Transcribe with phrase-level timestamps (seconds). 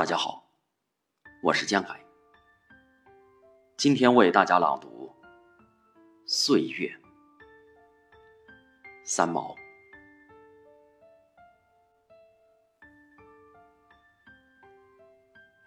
[0.00, 0.42] 大家好，
[1.42, 2.02] 我是江海。
[3.76, 5.14] 今天为大家朗读
[6.26, 6.88] 《岁月》。
[9.04, 9.54] 三毛。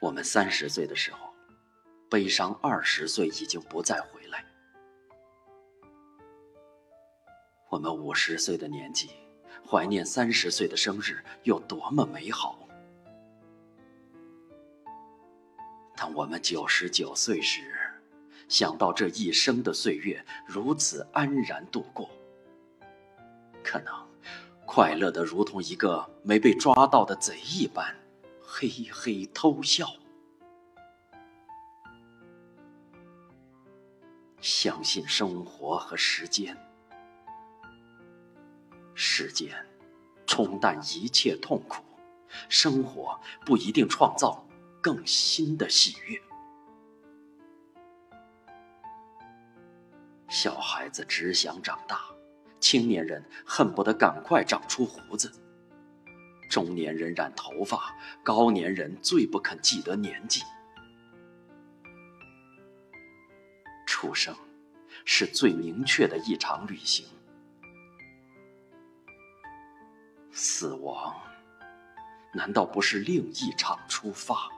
[0.01, 1.31] 我们三十岁的时候，
[2.09, 4.39] 悲伤二十岁已经不再回来；
[7.69, 9.11] 我们五十岁的年纪，
[9.63, 12.62] 怀念三十岁的生日有多么美好。
[16.03, 17.61] 当我们九十九岁时，
[18.49, 22.09] 想到这一生的岁月如此安然度过，
[23.63, 23.93] 可能
[24.65, 27.95] 快乐的如同一个没被抓到的贼一般，
[28.41, 29.87] 嘿嘿偷笑。
[34.41, 36.57] 相信生活和时间，
[38.93, 39.55] 时间
[40.27, 41.81] 冲淡一切痛苦，
[42.49, 44.45] 生活不一定创造。
[44.83, 46.21] 更新的喜悦。
[50.27, 52.01] 小孩子只想长大，
[52.59, 55.31] 青年人恨不得赶快长出胡子，
[56.49, 60.41] 中年人染头发，高年人最不肯记得年纪。
[63.85, 64.35] 出生
[65.05, 67.07] 是最明确的一场旅行，
[70.31, 71.15] 死亡
[72.33, 74.49] 难道不是另一场出发？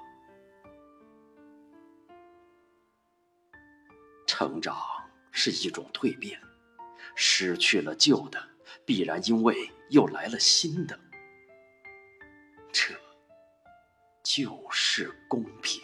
[4.38, 4.76] 成长
[5.32, 6.38] 是一种蜕变，
[7.16, 8.50] 失去了旧的，
[8.86, 11.00] 必然因为又来了新的，
[12.70, 12.94] 这
[14.22, 15.82] 就是公平。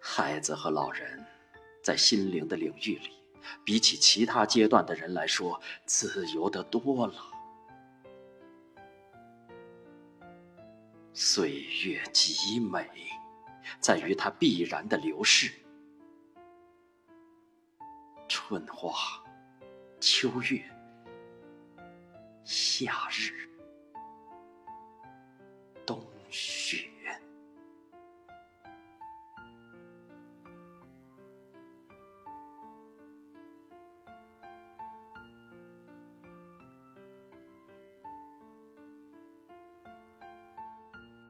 [0.00, 1.22] 孩子和老人，
[1.84, 3.10] 在心灵的领域里，
[3.62, 7.14] 比起其他阶段的人来说，自由的多了。
[11.12, 13.11] 岁月极美。
[13.82, 15.50] 在于它必然的流逝，
[18.28, 18.94] 春花、
[20.00, 20.64] 秋月、
[22.44, 23.51] 夏日。